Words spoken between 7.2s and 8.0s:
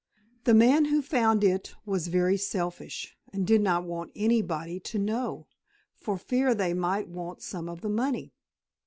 some of his